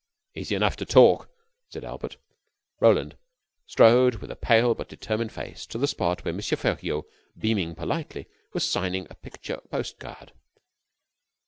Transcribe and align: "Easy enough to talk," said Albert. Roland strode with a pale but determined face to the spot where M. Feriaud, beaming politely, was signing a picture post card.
"Easy 0.33 0.55
enough 0.55 0.75
to 0.77 0.83
talk," 0.83 1.29
said 1.69 1.83
Albert. 1.85 2.17
Roland 2.79 3.17
strode 3.67 4.15
with 4.15 4.31
a 4.31 4.35
pale 4.35 4.73
but 4.73 4.89
determined 4.89 5.31
face 5.31 5.67
to 5.67 5.77
the 5.77 5.85
spot 5.87 6.25
where 6.25 6.33
M. 6.33 6.39
Feriaud, 6.41 7.03
beaming 7.37 7.75
politely, 7.75 8.25
was 8.51 8.67
signing 8.67 9.05
a 9.11 9.15
picture 9.15 9.61
post 9.69 9.99
card. 9.99 10.31